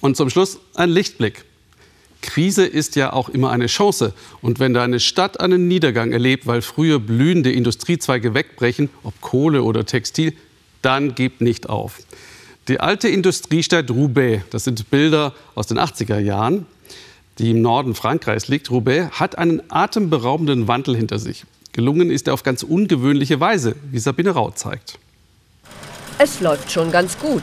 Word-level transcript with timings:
Und 0.00 0.16
zum 0.16 0.30
Schluss 0.30 0.58
ein 0.74 0.90
Lichtblick. 0.90 1.44
Krise 2.22 2.66
ist 2.66 2.96
ja 2.96 3.12
auch 3.12 3.28
immer 3.28 3.50
eine 3.50 3.66
Chance. 3.66 4.12
Und 4.42 4.58
wenn 4.58 4.74
da 4.74 4.82
eine 4.82 5.00
Stadt 5.00 5.40
einen 5.40 5.68
Niedergang 5.68 6.12
erlebt, 6.12 6.46
weil 6.46 6.62
früher 6.62 6.98
blühende 6.98 7.52
Industriezweige 7.52 8.34
wegbrechen, 8.34 8.90
ob 9.04 9.20
Kohle 9.20 9.62
oder 9.62 9.86
Textil, 9.86 10.34
dann 10.82 11.14
gebt 11.14 11.40
nicht 11.40 11.68
auf. 11.68 12.00
Die 12.68 12.80
alte 12.80 13.08
Industriestadt 13.08 13.90
Roubaix, 13.90 14.42
das 14.50 14.64
sind 14.64 14.90
Bilder 14.90 15.34
aus 15.54 15.68
den 15.68 15.78
80er 15.78 16.18
Jahren, 16.18 16.66
die 17.38 17.50
im 17.50 17.62
Norden 17.62 17.94
Frankreichs 17.94 18.48
liegt. 18.48 18.70
Roubaix 18.70 19.20
hat 19.20 19.38
einen 19.38 19.62
atemberaubenden 19.68 20.66
Wandel 20.66 20.96
hinter 20.96 21.18
sich. 21.18 21.44
Gelungen 21.72 22.10
ist 22.10 22.26
er 22.26 22.34
auf 22.34 22.42
ganz 22.42 22.62
ungewöhnliche 22.62 23.38
Weise, 23.38 23.76
wie 23.92 23.98
Sabine 23.98 24.30
Rau 24.30 24.50
zeigt. 24.50 24.98
Es 26.18 26.40
läuft 26.40 26.72
schon 26.72 26.90
ganz 26.90 27.18
gut. 27.18 27.42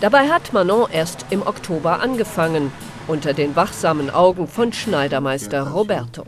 Dabei 0.00 0.28
hat 0.28 0.52
Manon 0.52 0.88
erst 0.92 1.26
im 1.30 1.42
Oktober 1.42 2.00
angefangen, 2.00 2.70
unter 3.08 3.32
den 3.32 3.56
wachsamen 3.56 4.10
Augen 4.10 4.46
von 4.46 4.72
Schneidermeister 4.72 5.62
Roberto. 5.62 6.24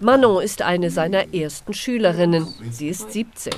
Manon 0.00 0.42
ist 0.42 0.62
eine 0.62 0.90
seiner 0.90 1.34
ersten 1.34 1.74
Schülerinnen. 1.74 2.46
Sie 2.70 2.88
ist 2.88 3.12
17. 3.12 3.52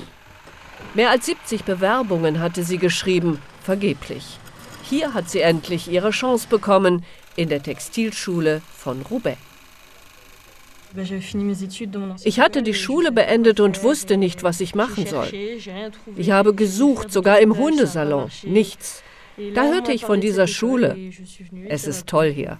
Mehr 0.95 1.11
als 1.11 1.27
70 1.27 1.63
Bewerbungen 1.63 2.41
hatte 2.41 2.63
sie 2.63 2.77
geschrieben, 2.77 3.39
vergeblich. 3.63 4.37
Hier 4.83 5.13
hat 5.13 5.29
sie 5.29 5.39
endlich 5.39 5.89
ihre 5.89 6.09
Chance 6.09 6.47
bekommen 6.49 7.05
in 7.37 7.47
der 7.47 7.63
Textilschule 7.63 8.61
von 8.77 9.01
Roubaix. 9.03 9.37
Ich 12.25 12.39
hatte 12.41 12.63
die 12.63 12.73
Schule 12.73 13.13
beendet 13.13 13.61
und 13.61 13.81
wusste 13.81 14.17
nicht, 14.17 14.43
was 14.43 14.59
ich 14.59 14.75
machen 14.75 15.05
soll. 15.05 15.33
Ich 16.17 16.31
habe 16.31 16.53
gesucht, 16.53 17.13
sogar 17.13 17.39
im 17.39 17.57
Hundesalon. 17.57 18.29
Nichts. 18.43 19.03
Da 19.53 19.63
hörte 19.63 19.91
ich 19.91 20.05
von 20.05 20.21
dieser 20.21 20.47
Schule. 20.47 20.97
Es 21.67 21.85
ist 21.85 22.07
toll 22.07 22.31
hier. 22.31 22.59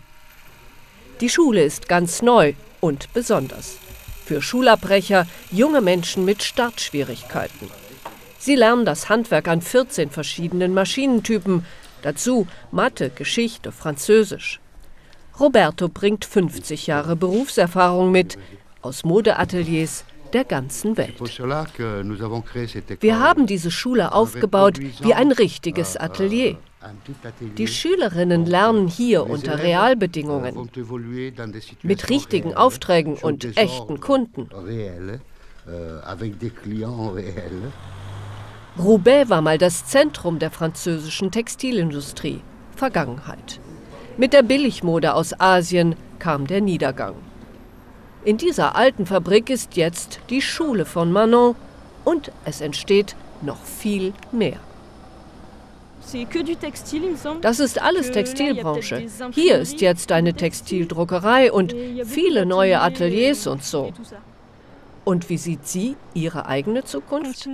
Die 1.21 1.29
Schule 1.29 1.63
ist 1.63 1.87
ganz 1.87 2.21
neu 2.21 2.53
und 2.79 3.13
besonders. 3.13 3.77
Für 4.25 4.41
Schulabbrecher, 4.41 5.27
junge 5.51 5.81
Menschen 5.81 6.25
mit 6.25 6.41
Startschwierigkeiten. 6.41 7.69
Sie 8.39 8.55
lernen 8.55 8.85
das 8.85 9.09
Handwerk 9.09 9.47
an 9.47 9.61
14 9.61 10.09
verschiedenen 10.09 10.73
Maschinentypen, 10.73 11.65
dazu 12.01 12.47
Mathe, 12.71 13.11
Geschichte, 13.11 13.71
Französisch. 13.71 14.59
Roberto 15.39 15.89
bringt 15.89 16.25
50 16.25 16.87
Jahre 16.87 17.15
Berufserfahrung 17.15 18.11
mit 18.11 18.37
aus 18.81 19.03
Modeateliers 19.03 20.05
der 20.33 20.45
ganzen 20.45 20.97
Welt. 20.97 21.19
Wir 23.01 23.19
haben 23.19 23.45
diese 23.45 23.69
Schule 23.69 24.13
aufgebaut 24.13 24.79
wie 25.01 25.13
ein 25.13 25.31
richtiges 25.31 25.97
Atelier. 25.97 26.57
Die 27.57 27.67
Schülerinnen 27.67 28.45
lernen 28.45 28.87
hier 28.87 29.29
unter 29.29 29.59
Realbedingungen, 29.59 30.69
mit 31.83 32.09
richtigen 32.09 32.55
Aufträgen 32.55 33.15
und 33.15 33.57
echten 33.57 33.99
Kunden. 33.99 34.49
Roubaix 38.79 39.29
war 39.29 39.41
mal 39.41 39.57
das 39.57 39.85
Zentrum 39.85 40.39
der 40.39 40.49
französischen 40.49 41.29
Textilindustrie. 41.29 42.41
Vergangenheit. 42.75 43.59
Mit 44.17 44.33
der 44.33 44.41
Billigmode 44.41 45.13
aus 45.13 45.39
Asien 45.39 45.95
kam 46.17 46.47
der 46.47 46.61
Niedergang. 46.61 47.15
In 48.23 48.37
dieser 48.37 48.75
alten 48.75 49.05
Fabrik 49.05 49.49
ist 49.49 49.75
jetzt 49.75 50.19
die 50.29 50.41
Schule 50.41 50.85
von 50.85 51.11
Manon 51.11 51.55
und 52.05 52.31
es 52.45 52.61
entsteht 52.61 53.15
noch 53.41 53.63
viel 53.63 54.13
mehr. 54.31 54.59
Das 57.41 57.59
ist 57.59 57.81
alles 57.81 58.11
Textilbranche. 58.11 59.07
Hier 59.31 59.59
ist 59.59 59.81
jetzt 59.81 60.11
eine 60.11 60.33
Textildruckerei 60.33 61.51
und 61.51 61.75
viele 62.05 62.45
neue 62.45 62.81
Ateliers 62.81 63.47
und 63.47 63.63
so. 63.63 63.91
Und 65.03 65.29
wie 65.29 65.37
sieht 65.37 65.67
sie 65.67 65.95
ihre 66.13 66.45
eigene 66.45 66.83
Zukunft? 66.83 67.47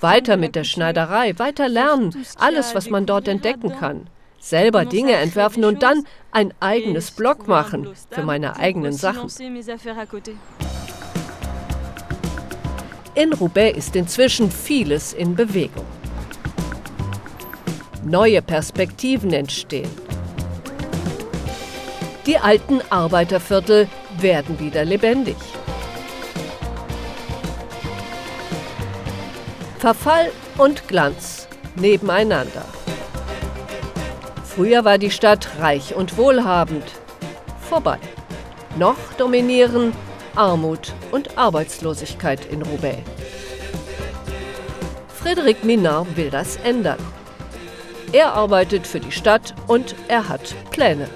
Weiter 0.00 0.36
mit 0.36 0.54
der 0.54 0.64
Schneiderei, 0.64 1.38
weiter 1.38 1.68
lernen, 1.68 2.14
alles, 2.38 2.74
was 2.74 2.90
man 2.90 3.06
dort 3.06 3.28
entdecken 3.28 3.70
kann 3.70 4.08
selber 4.44 4.84
Dinge 4.84 5.12
entwerfen 5.12 5.64
und 5.64 5.82
dann 5.82 6.04
ein 6.30 6.52
eigenes 6.60 7.10
Blog 7.10 7.48
machen 7.48 7.88
für 8.10 8.22
meine 8.22 8.56
eigenen 8.56 8.92
Sachen. 8.92 9.30
In 13.14 13.32
Roubaix 13.32 13.78
ist 13.78 13.96
inzwischen 13.96 14.50
vieles 14.50 15.12
in 15.12 15.34
Bewegung. 15.34 15.86
Neue 18.06 18.42
Perspektiven 18.42 19.32
entstehen. 19.32 19.90
Die 22.26 22.36
alten 22.36 22.82
Arbeiterviertel 22.90 23.88
werden 24.18 24.60
wieder 24.60 24.84
lebendig. 24.84 25.36
Verfall 29.78 30.30
und 30.58 30.86
Glanz 30.86 31.48
nebeneinander. 31.76 32.66
Früher 34.44 34.84
war 34.84 34.98
die 34.98 35.10
Stadt 35.10 35.48
reich 35.58 35.94
und 35.94 36.18
wohlhabend. 36.18 36.84
Vorbei. 37.68 37.98
Noch 38.78 38.98
dominieren 39.16 39.94
Armut 40.36 40.92
und 41.10 41.38
Arbeitslosigkeit 41.38 42.44
in 42.52 42.60
Roubaix. 42.60 42.98
Frédéric 45.22 45.64
Minard 45.64 46.14
will 46.16 46.28
das 46.28 46.56
ändern. 46.56 46.98
Er 48.14 48.32
arbeitet 48.32 48.86
für 48.86 49.00
die 49.00 49.10
Stadt 49.10 49.56
und 49.66 49.96
er 50.06 50.28
hat 50.28 50.54
Pläne. 50.70 51.08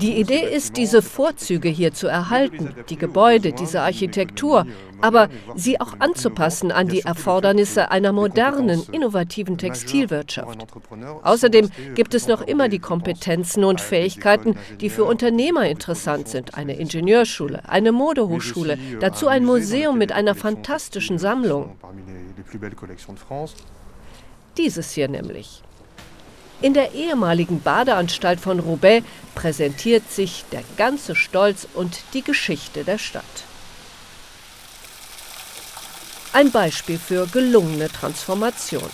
Die 0.00 0.20
Idee 0.20 0.54
ist, 0.54 0.76
diese 0.76 1.02
Vorzüge 1.02 1.68
hier 1.68 1.92
zu 1.92 2.06
erhalten, 2.08 2.74
die 2.88 2.96
Gebäude, 2.96 3.52
diese 3.52 3.82
Architektur, 3.82 4.66
aber 5.00 5.28
sie 5.54 5.80
auch 5.80 6.00
anzupassen 6.00 6.72
an 6.72 6.88
die 6.88 7.02
Erfordernisse 7.02 7.90
einer 7.90 8.12
modernen, 8.12 8.82
innovativen 8.90 9.58
Textilwirtschaft. 9.58 10.58
Außerdem 11.22 11.70
gibt 11.94 12.14
es 12.14 12.26
noch 12.26 12.42
immer 12.42 12.68
die 12.68 12.78
Kompetenzen 12.78 13.64
und 13.64 13.80
Fähigkeiten, 13.80 14.56
die 14.80 14.90
für 14.90 15.04
Unternehmer 15.04 15.68
interessant 15.68 16.28
sind. 16.28 16.54
Eine 16.54 16.76
Ingenieurschule, 16.76 17.68
eine 17.68 17.92
Modehochschule, 17.92 18.78
dazu 19.00 19.28
ein 19.28 19.44
Museum 19.44 19.98
mit 19.98 20.12
einer 20.12 20.34
fantastischen 20.34 21.18
Sammlung. 21.18 21.76
Dieses 24.56 24.92
hier 24.92 25.08
nämlich. 25.08 25.62
In 26.60 26.72
der 26.72 26.92
ehemaligen 26.92 27.60
Badeanstalt 27.60 28.40
von 28.40 28.60
Roubaix 28.60 29.04
präsentiert 29.34 30.10
sich 30.10 30.44
der 30.52 30.62
ganze 30.76 31.16
Stolz 31.16 31.66
und 31.74 31.98
die 32.14 32.22
Geschichte 32.22 32.84
der 32.84 32.98
Stadt. 32.98 33.24
Ein 36.32 36.50
Beispiel 36.50 36.98
für 36.98 37.26
gelungene 37.26 37.88
Transformation. 37.88 38.90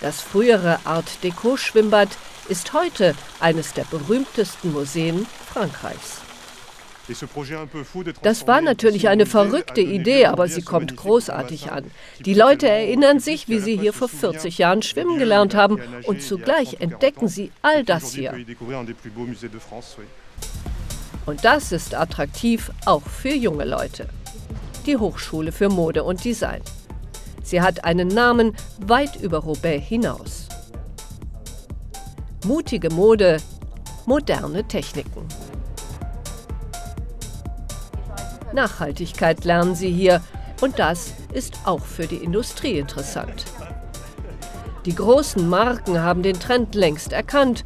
Das 0.00 0.20
frühere 0.20 0.80
Art 0.84 1.22
Deco 1.22 1.56
Schwimmbad 1.56 2.08
ist 2.48 2.72
heute 2.72 3.14
eines 3.38 3.72
der 3.72 3.84
berühmtesten 3.84 4.72
Museen 4.72 5.26
Frankreichs. 5.52 6.21
Das 8.22 8.46
war 8.46 8.60
natürlich 8.60 9.08
eine 9.08 9.26
verrückte 9.26 9.80
Idee, 9.80 10.26
aber 10.26 10.46
sie 10.48 10.62
kommt 10.62 10.96
großartig 10.96 11.72
an. 11.72 11.90
Die 12.20 12.34
Leute 12.34 12.68
erinnern 12.68 13.18
sich, 13.18 13.48
wie 13.48 13.58
sie 13.58 13.76
hier 13.76 13.92
vor 13.92 14.08
40 14.08 14.58
Jahren 14.58 14.82
schwimmen 14.82 15.18
gelernt 15.18 15.54
haben 15.54 15.80
und 16.04 16.22
zugleich 16.22 16.80
entdecken 16.80 17.28
sie 17.28 17.50
all 17.60 17.84
das 17.84 18.14
hier. 18.14 18.34
Und 21.26 21.44
das 21.44 21.72
ist 21.72 21.94
attraktiv 21.94 22.70
auch 22.84 23.02
für 23.02 23.34
junge 23.34 23.64
Leute. 23.64 24.08
Die 24.86 24.96
Hochschule 24.96 25.52
für 25.52 25.68
Mode 25.68 26.02
und 26.04 26.24
Design. 26.24 26.62
Sie 27.42 27.60
hat 27.60 27.84
einen 27.84 28.08
Namen 28.08 28.54
weit 28.78 29.16
über 29.20 29.38
Roubaix 29.38 29.86
hinaus. 29.86 30.48
Mutige 32.44 32.90
Mode, 32.90 33.38
moderne 34.06 34.66
Techniken. 34.66 35.28
Nachhaltigkeit 38.52 39.44
lernen 39.44 39.74
sie 39.74 39.90
hier 39.90 40.22
und 40.60 40.78
das 40.78 41.14
ist 41.32 41.58
auch 41.64 41.84
für 41.84 42.06
die 42.06 42.16
Industrie 42.16 42.78
interessant. 42.78 43.44
Die 44.84 44.94
großen 44.94 45.48
Marken 45.48 46.00
haben 46.00 46.22
den 46.22 46.38
Trend 46.38 46.74
längst 46.74 47.12
erkannt, 47.12 47.64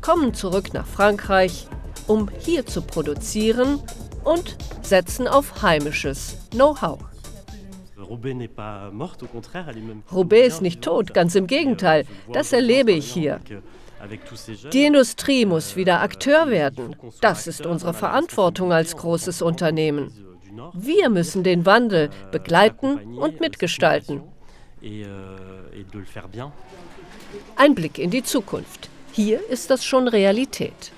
kommen 0.00 0.34
zurück 0.34 0.74
nach 0.74 0.86
Frankreich, 0.86 1.68
um 2.06 2.28
hier 2.38 2.66
zu 2.66 2.82
produzieren 2.82 3.80
und 4.24 4.56
setzen 4.82 5.26
auf 5.26 5.62
heimisches 5.62 6.36
Know-how. 6.50 6.98
Roubaix 10.12 10.54
ist 10.54 10.62
nicht 10.62 10.82
tot, 10.82 11.14
ganz 11.14 11.34
im 11.34 11.46
Gegenteil. 11.46 12.06
Das 12.32 12.52
erlebe 12.52 12.90
ich 12.92 13.12
hier. 13.12 13.40
Die 14.72 14.84
Industrie 14.84 15.44
muss 15.44 15.76
wieder 15.76 16.00
Akteur 16.00 16.48
werden. 16.48 16.96
Das 17.20 17.46
ist 17.46 17.66
unsere 17.66 17.94
Verantwortung 17.94 18.72
als 18.72 18.96
großes 18.96 19.42
Unternehmen. 19.42 20.12
Wir 20.72 21.10
müssen 21.10 21.44
den 21.44 21.66
Wandel 21.66 22.10
begleiten 22.32 23.16
und 23.16 23.40
mitgestalten. 23.40 24.22
Ein 27.56 27.74
Blick 27.74 27.98
in 27.98 28.10
die 28.10 28.22
Zukunft. 28.22 28.88
Hier 29.12 29.46
ist 29.48 29.70
das 29.70 29.84
schon 29.84 30.08
Realität. 30.08 30.92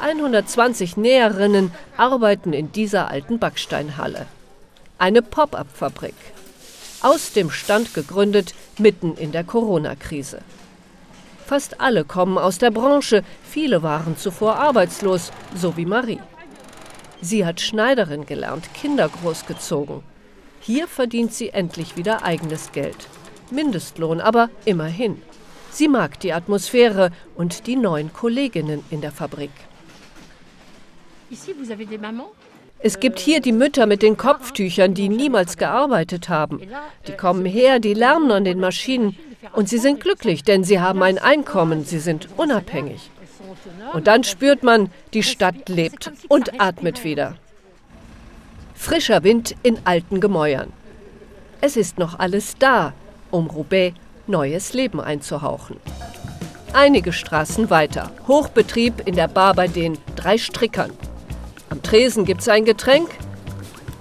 120 0.00 0.96
Näherinnen 0.96 1.70
arbeiten 1.96 2.52
in 2.52 2.72
dieser 2.72 3.10
alten 3.10 3.38
Backsteinhalle. 3.38 4.26
Eine 4.98 5.22
Pop-up-Fabrik. 5.22 6.14
Aus 7.00 7.32
dem 7.32 7.50
Stand 7.50 7.94
gegründet, 7.94 8.54
mitten 8.78 9.16
in 9.16 9.30
der 9.30 9.44
Corona-Krise. 9.44 10.40
Fast 11.46 11.80
alle 11.80 12.04
kommen 12.04 12.38
aus 12.38 12.58
der 12.58 12.70
Branche, 12.70 13.22
viele 13.42 13.82
waren 13.82 14.16
zuvor 14.16 14.56
arbeitslos, 14.56 15.30
so 15.54 15.76
wie 15.76 15.84
Marie. 15.84 16.20
Sie 17.20 17.44
hat 17.44 17.60
Schneiderin 17.60 18.24
gelernt, 18.24 18.72
Kinder 18.72 19.08
großgezogen. 19.08 20.02
Hier 20.60 20.88
verdient 20.88 21.34
sie 21.34 21.50
endlich 21.50 21.96
wieder 21.96 22.24
eigenes 22.24 22.72
Geld. 22.72 22.96
Mindestlohn, 23.50 24.20
aber 24.20 24.48
immerhin. 24.64 25.20
Sie 25.70 25.88
mag 25.88 26.18
die 26.20 26.32
Atmosphäre 26.32 27.10
und 27.34 27.66
die 27.66 27.76
neuen 27.76 28.12
Kolleginnen 28.12 28.82
in 28.90 29.02
der 29.02 29.12
Fabrik. 29.12 29.50
Es 32.78 33.00
gibt 33.00 33.18
hier 33.18 33.40
die 33.40 33.52
Mütter 33.52 33.86
mit 33.86 34.02
den 34.02 34.16
Kopftüchern, 34.16 34.94
die 34.94 35.08
niemals 35.08 35.56
gearbeitet 35.56 36.28
haben. 36.28 36.60
Die 37.06 37.12
kommen 37.12 37.44
her, 37.44 37.80
die 37.80 37.94
lernen 37.94 38.30
an 38.30 38.44
den 38.44 38.60
Maschinen 38.60 39.16
und 39.52 39.68
sie 39.68 39.78
sind 39.78 40.00
glücklich, 40.00 40.42
denn 40.42 40.64
sie 40.64 40.80
haben 40.80 41.02
ein 41.02 41.18
Einkommen, 41.18 41.84
sie 41.84 41.98
sind 41.98 42.28
unabhängig. 42.36 43.10
Und 43.92 44.06
dann 44.06 44.24
spürt 44.24 44.62
man, 44.62 44.90
die 45.12 45.22
Stadt 45.22 45.68
lebt 45.68 46.12
und 46.28 46.60
atmet 46.60 47.04
wieder. 47.04 47.36
Frischer 48.74 49.22
Wind 49.22 49.54
in 49.62 49.78
alten 49.84 50.20
Gemäuern. 50.20 50.72
Es 51.60 51.76
ist 51.76 51.98
noch 51.98 52.18
alles 52.18 52.56
da, 52.58 52.92
um 53.30 53.46
Roubaix 53.48 53.96
neues 54.26 54.72
Leben 54.72 55.00
einzuhauchen. 55.00 55.76
Einige 56.72 57.12
Straßen 57.12 57.70
weiter. 57.70 58.10
Hochbetrieb 58.26 59.06
in 59.06 59.14
der 59.14 59.28
Bar 59.28 59.54
bei 59.54 59.68
den 59.68 59.96
drei 60.16 60.38
Strickern. 60.38 60.90
Am 61.70 61.82
Tresen 61.82 62.24
gibt 62.24 62.40
es 62.40 62.48
ein 62.48 62.64
Getränk 62.64 63.10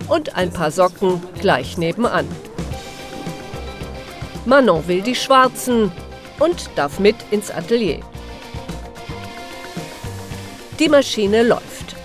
und 0.08 0.36
ein 0.36 0.52
paar 0.52 0.72
Socken 0.72 1.22
gleich 1.40 1.78
nebenan. 1.78 2.28
Manon 4.46 4.86
will 4.88 5.02
die 5.02 5.16
schwarzen 5.16 5.92
und 6.40 6.70
darf 6.76 7.00
mit 7.00 7.16
ins 7.32 7.50
Atelier. 7.50 8.00
Die 10.80 10.90
Maschine 10.90 11.44
läuft. 11.44 11.96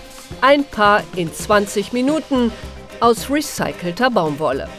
Ein 0.41 0.63
Paar 0.63 1.03
in 1.15 1.33
20 1.33 1.91
Minuten 1.91 2.51
aus 3.01 3.29
recycelter 3.29 4.09
Baumwolle. 4.09 4.69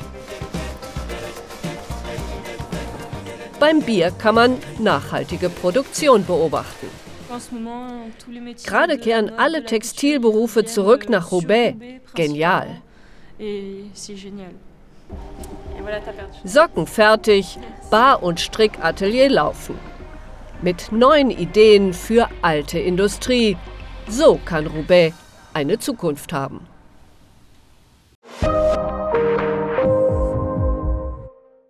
Beim 3.59 3.83
Bier 3.83 4.11
kann 4.12 4.37
man 4.37 4.57
nachhaltige 4.79 5.51
Produktion 5.51 6.25
beobachten. 6.25 6.89
Gerade 8.65 8.99
kehren 8.99 9.31
alle 9.37 9.65
Textilberufe 9.65 10.65
zurück 10.65 11.11
nach 11.11 11.31
Roubaix. 11.31 11.77
Genial. 12.15 12.81
Socken 16.45 16.87
fertig, 16.87 17.59
Bar- 17.91 18.23
und 18.23 18.41
Strickatelier 18.41 19.29
laufen. 19.29 19.79
Mit 20.62 20.93
neuen 20.93 21.31
Ideen 21.31 21.93
für 21.93 22.29
alte 22.43 22.79
Industrie. 22.79 23.57
So 24.09 24.39
kann 24.45 24.67
Roubaix 24.67 25.15
eine 25.55 25.79
Zukunft 25.79 26.33
haben. 26.33 26.70